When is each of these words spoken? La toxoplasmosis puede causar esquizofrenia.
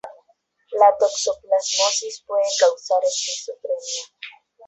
La 0.71 0.87
toxoplasmosis 0.97 2.23
puede 2.25 2.49
causar 2.59 3.01
esquizofrenia. 3.05 4.09